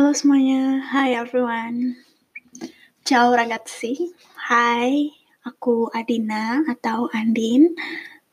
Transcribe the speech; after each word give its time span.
Halo 0.00 0.16
semuanya, 0.16 0.80
hi 0.96 1.12
everyone. 1.12 2.00
Ciao 3.04 3.36
ragazzi, 3.36 4.08
hai, 4.48 5.12
aku 5.44 5.92
Adina 5.92 6.64
atau 6.64 7.12
Andin, 7.12 7.76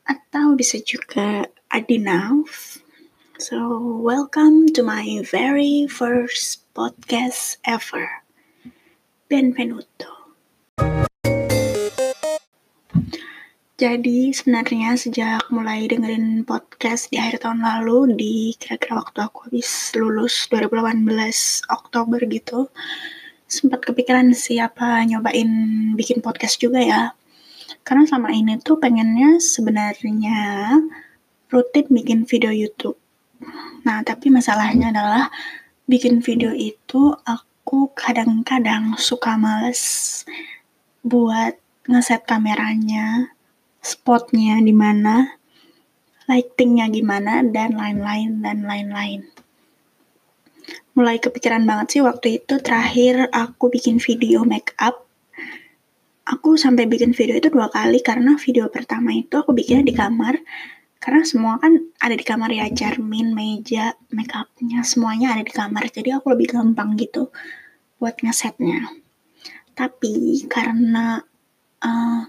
atau 0.08 0.56
bisa 0.56 0.80
juga 0.80 1.52
Adinauf. 1.68 2.80
So, 3.36 3.84
welcome 4.00 4.72
to 4.80 4.80
my 4.80 5.20
very 5.28 5.92
first 5.92 6.64
podcast 6.72 7.60
ever. 7.68 8.24
Benvenuto. 9.28 10.17
Jadi 13.78 14.34
sebenarnya 14.34 14.98
sejak 14.98 15.54
mulai 15.54 15.86
dengerin 15.86 16.42
podcast 16.50 17.14
di 17.14 17.22
akhir 17.22 17.46
tahun 17.46 17.62
lalu 17.62 18.18
di 18.18 18.36
kira-kira 18.58 18.98
waktu 18.98 19.22
aku 19.22 19.46
habis 19.46 19.94
lulus 19.94 20.50
2018 20.50 21.06
Oktober 21.70 22.18
gitu 22.26 22.74
sempat 23.46 23.86
kepikiran 23.86 24.34
siapa 24.34 25.06
nyobain 25.06 25.46
bikin 25.94 26.26
podcast 26.26 26.58
juga 26.58 26.82
ya. 26.82 27.14
Karena 27.86 28.10
sama 28.10 28.34
ini 28.34 28.58
tuh 28.58 28.82
pengennya 28.82 29.38
sebenarnya 29.38 30.74
rutin 31.54 31.86
bikin 31.94 32.26
video 32.26 32.50
YouTube. 32.50 32.98
Nah 33.86 34.02
tapi 34.02 34.34
masalahnya 34.34 34.90
adalah 34.90 35.30
bikin 35.86 36.26
video 36.26 36.50
itu 36.50 37.14
aku 37.30 37.94
kadang-kadang 37.94 38.98
suka 38.98 39.38
males 39.38 40.26
buat 41.06 41.54
ngeset 41.86 42.26
kameranya 42.26 43.37
spotnya 43.88 44.60
di 44.60 44.76
mana, 44.76 45.40
lightingnya 46.28 46.92
gimana, 46.92 47.40
dan 47.48 47.80
lain-lain, 47.80 48.44
dan 48.44 48.68
lain-lain. 48.68 49.24
Mulai 50.92 51.24
kepikiran 51.24 51.64
banget 51.64 51.88
sih 51.96 52.02
waktu 52.04 52.44
itu 52.44 52.60
terakhir 52.60 53.32
aku 53.32 53.72
bikin 53.72 54.04
video 54.04 54.44
make 54.44 54.76
up. 54.76 55.08
Aku 56.28 56.60
sampai 56.60 56.84
bikin 56.92 57.16
video 57.16 57.40
itu 57.40 57.48
dua 57.48 57.72
kali 57.72 58.04
karena 58.04 58.36
video 58.36 58.68
pertama 58.68 59.16
itu 59.16 59.40
aku 59.40 59.56
bikinnya 59.56 59.88
di 59.88 59.96
kamar. 59.96 60.36
Karena 61.00 61.24
semua 61.24 61.56
kan 61.62 61.78
ada 62.04 62.18
di 62.18 62.26
kamar 62.26 62.52
ya, 62.52 62.68
cermin, 62.74 63.32
meja, 63.32 63.96
make 64.12 64.34
upnya, 64.36 64.84
semuanya 64.84 65.38
ada 65.38 65.46
di 65.46 65.54
kamar. 65.54 65.88
Jadi 65.88 66.12
aku 66.12 66.34
lebih 66.36 66.52
gampang 66.58 67.00
gitu 67.00 67.32
buat 68.02 68.20
ngesetnya. 68.20 68.92
Tapi 69.78 70.44
karena 70.50 71.22
uh, 71.86 72.22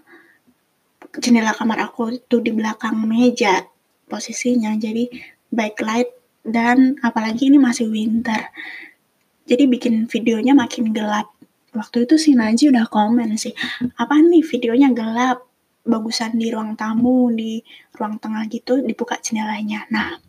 jendela 1.17 1.57
kamar 1.57 1.89
aku 1.89 2.21
itu 2.21 2.45
di 2.45 2.53
belakang 2.53 3.01
meja 3.09 3.65
posisinya. 4.09 4.77
Jadi 4.77 5.09
backlight 5.49 6.09
dan 6.45 6.97
apalagi 7.01 7.49
ini 7.49 7.57
masih 7.61 7.89
winter. 7.89 8.53
Jadi 9.49 9.65
bikin 9.65 10.09
videonya 10.09 10.53
makin 10.53 10.93
gelap. 10.93 11.33
Waktu 11.73 12.09
itu 12.09 12.17
si 12.17 12.33
Naji 12.33 12.73
udah 12.73 12.89
komen 12.89 13.37
sih 13.37 13.53
apa 14.01 14.17
nih 14.21 14.45
videonya 14.45 14.93
gelap? 14.93 15.45
Bagusan 15.89 16.37
di 16.37 16.53
ruang 16.53 16.77
tamu 16.77 17.33
di 17.33 17.65
ruang 17.97 18.21
tengah 18.21 18.45
gitu 18.53 18.85
dibuka 18.85 19.17
jendelanya. 19.21 19.89
Nah 19.89 20.21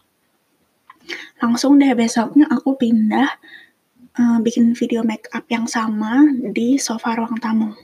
langsung 1.40 1.80
deh 1.80 1.92
besoknya 1.96 2.48
aku 2.48 2.80
pindah 2.80 3.28
uh, 4.20 4.38
bikin 4.40 4.72
video 4.76 5.04
make 5.04 5.28
up 5.36 5.44
yang 5.52 5.68
sama 5.68 6.28
di 6.32 6.80
sofa 6.80 7.16
ruang 7.20 7.36
tamu. 7.40 7.76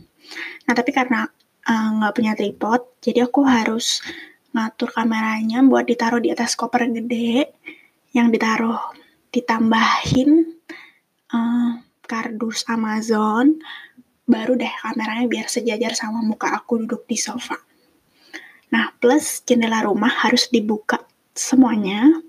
Nah 0.67 0.73
tapi 0.75 0.95
karena 0.95 1.27
nggak 1.65 2.13
uh, 2.13 2.15
punya 2.15 2.37
tripod, 2.37 2.81
jadi 3.01 3.25
aku 3.25 3.41
harus 3.41 4.05
ngatur 4.53 4.93
kameranya 4.93 5.65
buat 5.65 5.89
ditaruh 5.89 6.21
di 6.21 6.29
atas 6.29 6.53
koper 6.53 6.85
gede 6.93 7.49
yang 8.13 8.29
ditaruh 8.29 8.77
ditambahin 9.33 10.45
uh, 11.33 11.81
kardus 12.05 12.69
Amazon 12.69 13.57
baru 14.29 14.53
deh 14.53 14.69
kameranya 14.69 15.25
biar 15.25 15.49
sejajar 15.49 15.97
sama 15.97 16.21
muka 16.21 16.53
aku 16.53 16.85
duduk 16.85 17.09
di 17.09 17.17
sofa. 17.17 17.57
Nah, 18.69 18.93
plus 19.01 19.41
jendela 19.41 19.85
rumah 19.85 20.09
harus 20.09 20.49
dibuka 20.53 21.01
semuanya 21.33 22.21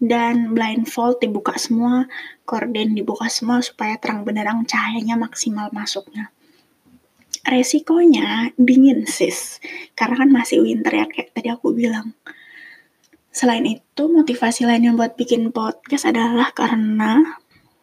dan 0.00 0.56
blindfold 0.56 1.20
dibuka 1.20 1.60
semua, 1.60 2.08
korden 2.48 2.96
dibuka 2.96 3.28
semua 3.28 3.60
supaya 3.60 4.00
terang 4.00 4.24
benderang 4.24 4.64
cahayanya 4.64 5.20
maksimal 5.20 5.68
masuknya 5.76 6.32
resikonya 7.46 8.52
dingin 8.56 9.08
sis. 9.08 9.58
Karena 9.96 10.24
kan 10.24 10.30
masih 10.30 10.62
winter 10.62 10.92
ya 10.92 11.06
kayak 11.08 11.32
tadi 11.32 11.48
aku 11.50 11.72
bilang. 11.72 12.12
Selain 13.30 13.62
itu 13.62 14.02
motivasi 14.10 14.66
lain 14.66 14.90
yang 14.90 14.96
buat 14.98 15.14
bikin 15.14 15.54
podcast 15.54 16.10
adalah 16.10 16.50
karena 16.50 17.22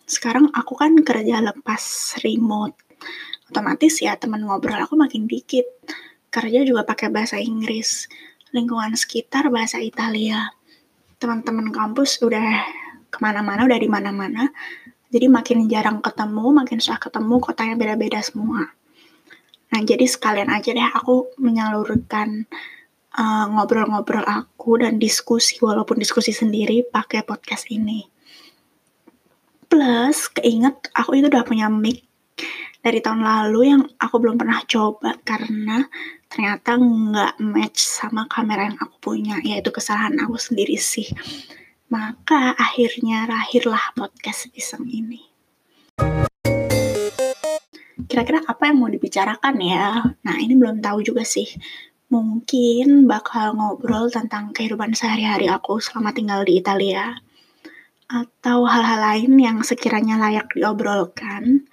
sekarang 0.04 0.52
aku 0.52 0.76
kan 0.76 0.96
kerja 1.02 1.40
lepas 1.40 2.16
remote. 2.24 2.76
Otomatis 3.48 4.04
ya 4.04 4.20
teman 4.20 4.44
ngobrol 4.44 4.80
aku 4.80 5.00
makin 5.00 5.26
dikit. 5.26 5.66
Kerja 6.28 6.68
juga 6.68 6.84
pakai 6.84 7.08
bahasa 7.08 7.40
Inggris. 7.40 8.12
Lingkungan 8.52 8.96
sekitar 9.00 9.48
bahasa 9.48 9.80
Italia. 9.80 10.52
Teman-teman 11.18 11.72
kampus 11.72 12.20
udah 12.20 12.68
ke 13.08 13.18
mana-mana 13.24 13.64
udah 13.64 13.80
di 13.80 13.88
mana-mana. 13.88 14.52
Jadi 15.08 15.32
makin 15.32 15.72
jarang 15.72 16.04
ketemu 16.04 16.52
makin 16.52 16.84
susah 16.84 17.00
ketemu 17.00 17.40
kotanya 17.40 17.80
beda-beda 17.80 18.20
semua 18.20 18.68
Nah, 19.78 19.86
jadi 19.86 20.10
sekalian 20.10 20.50
aja 20.50 20.74
deh 20.74 20.90
aku 20.90 21.38
menyalurkan 21.38 22.50
uh, 23.14 23.46
ngobrol-ngobrol 23.46 24.26
uh, 24.26 24.42
aku 24.42 24.82
dan 24.82 24.98
diskusi 24.98 25.62
walaupun 25.62 26.02
diskusi 26.02 26.34
sendiri 26.34 26.82
pakai 26.82 27.22
podcast 27.22 27.70
ini. 27.70 28.02
Plus, 29.70 30.34
keinget 30.34 30.90
aku 30.98 31.22
itu 31.22 31.30
udah 31.30 31.46
punya 31.46 31.70
mic 31.70 32.02
dari 32.82 33.06
tahun 33.06 33.22
lalu 33.22 33.70
yang 33.70 33.86
aku 34.02 34.18
belum 34.18 34.42
pernah 34.42 34.66
coba 34.66 35.14
karena 35.22 35.86
ternyata 36.26 36.74
nggak 36.82 37.38
match 37.38 37.78
sama 37.78 38.26
kamera 38.26 38.74
yang 38.74 38.82
aku 38.82 38.98
punya, 38.98 39.38
yaitu 39.46 39.70
kesalahan 39.70 40.18
aku 40.18 40.42
sendiri 40.42 40.74
sih. 40.82 41.06
Maka 41.94 42.58
akhirnya 42.58 43.30
lahirlah 43.30 43.94
podcast 43.94 44.50
iseng 44.58 44.90
ini 44.90 45.37
kira-kira 48.08 48.40
apa 48.48 48.72
yang 48.72 48.80
mau 48.80 48.90
dibicarakan 48.90 49.56
ya? 49.60 50.02
Nah, 50.24 50.36
ini 50.40 50.56
belum 50.56 50.80
tahu 50.80 51.04
juga 51.04 51.28
sih. 51.28 51.48
Mungkin 52.08 53.04
bakal 53.04 53.60
ngobrol 53.60 54.08
tentang 54.08 54.56
kehidupan 54.56 54.96
sehari-hari 54.96 55.52
aku 55.52 55.84
selama 55.84 56.16
tinggal 56.16 56.48
di 56.48 56.58
Italia. 56.58 57.20
Atau 58.08 58.64
hal-hal 58.64 59.04
lain 59.04 59.36
yang 59.36 59.60
sekiranya 59.60 60.16
layak 60.16 60.56
diobrolkan. 60.56 61.68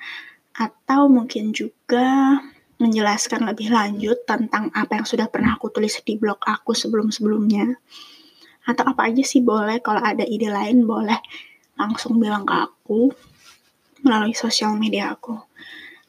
Atau 0.58 1.06
mungkin 1.06 1.54
juga 1.54 2.42
menjelaskan 2.82 3.46
lebih 3.46 3.70
lanjut 3.70 4.26
tentang 4.26 4.74
apa 4.74 4.98
yang 4.98 5.06
sudah 5.06 5.30
pernah 5.30 5.54
aku 5.54 5.70
tulis 5.70 5.94
di 6.02 6.18
blog 6.18 6.42
aku 6.42 6.74
sebelum-sebelumnya. 6.74 7.78
Atau 8.66 8.84
apa 8.90 9.06
aja 9.06 9.22
sih 9.22 9.38
boleh, 9.38 9.78
kalau 9.78 10.02
ada 10.02 10.26
ide 10.26 10.50
lain 10.50 10.82
boleh 10.82 11.22
langsung 11.78 12.18
bilang 12.18 12.42
ke 12.42 12.54
aku 12.54 13.14
melalui 14.02 14.34
sosial 14.34 14.74
media 14.74 15.14
aku. 15.14 15.38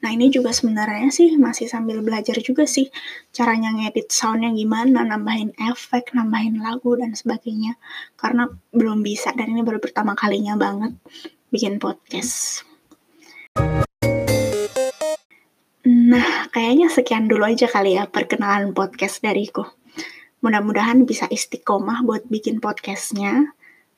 Nah 0.05 0.13
ini 0.13 0.29
juga 0.29 0.53
sebenarnya 0.53 1.09
sih 1.09 1.33
masih 1.33 1.65
sambil 1.65 1.97
belajar 2.05 2.37
juga 2.37 2.69
sih 2.69 2.93
caranya 3.33 3.73
ngedit 3.73 4.13
soundnya 4.13 4.53
gimana, 4.53 5.01
nambahin 5.01 5.49
efek, 5.57 6.13
nambahin 6.13 6.61
lagu 6.61 6.93
dan 6.93 7.17
sebagainya. 7.17 7.73
Karena 8.13 8.45
belum 8.69 9.01
bisa 9.01 9.33
dan 9.33 9.49
ini 9.49 9.65
baru 9.65 9.81
pertama 9.81 10.13
kalinya 10.13 10.53
banget 10.61 10.93
bikin 11.49 11.81
podcast. 11.81 12.61
Nah, 15.89 16.53
kayaknya 16.53 16.93
sekian 16.93 17.25
dulu 17.25 17.49
aja 17.49 17.65
kali 17.65 17.97
ya 17.97 18.05
perkenalan 18.05 18.77
podcast 18.77 19.25
dariku. 19.25 19.65
Mudah-mudahan 20.45 21.01
bisa 21.09 21.25
istiqomah 21.25 22.05
buat 22.05 22.29
bikin 22.29 22.61
podcastnya 22.61 23.54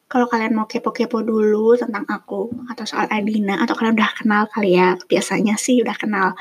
kalau 0.08 0.32
kalian 0.32 0.56
mau 0.56 0.64
kepo-kepo 0.68 1.20
dulu 1.20 1.76
tentang 1.76 2.08
aku 2.08 2.48
atau 2.72 2.88
soal 2.88 3.12
Adina 3.12 3.60
atau 3.60 3.76
kalian 3.76 4.00
udah 4.00 4.12
kenal 4.16 4.48
kali 4.48 4.80
ya 4.80 4.96
biasanya 5.12 5.60
sih 5.60 5.84
udah 5.84 6.00
kenal. 6.00 6.32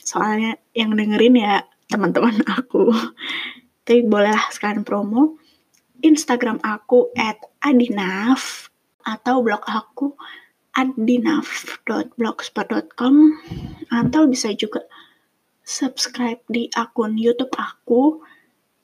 Soalnya 0.00 0.56
yang 0.72 0.96
dengerin 0.96 1.36
ya 1.36 1.68
teman-teman 1.92 2.40
aku. 2.56 2.88
Tapi 3.84 4.08
bolehlah 4.08 4.48
sekalian 4.48 4.88
promo. 4.88 5.36
Instagram 6.00 6.64
aku 6.64 7.12
at 7.12 7.36
adinaf 7.60 8.72
atau 9.04 9.44
blog 9.44 9.68
aku 9.68 10.16
adinaf.blogspot.com 10.72 13.14
atau 13.92 14.24
bisa 14.24 14.48
juga 14.56 14.80
subscribe 15.60 16.40
di 16.48 16.72
akun 16.72 17.20
YouTube 17.20 17.52
aku 17.52 18.24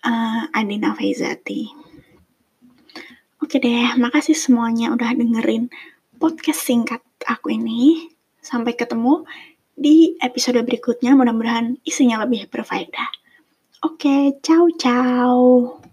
uh, 0.05 0.45
Adina 0.53 0.93
Faizati. 0.93 1.86
Oke 3.47 3.63
deh, 3.63 3.95
makasih 3.95 4.35
semuanya 4.35 4.91
udah 4.91 5.15
dengerin 5.15 5.71
podcast 6.19 6.67
singkat 6.67 6.99
aku 7.31 7.55
ini. 7.55 8.11
Sampai 8.43 8.75
ketemu 8.75 9.23
di 9.71 10.19
episode 10.19 10.59
berikutnya. 10.67 11.15
Mudah-mudahan 11.15 11.79
isinya 11.87 12.27
lebih 12.27 12.51
berfaedah. 12.51 13.07
Oke, 13.87 14.35
ciao 14.43 14.67
ciao. 14.75 15.86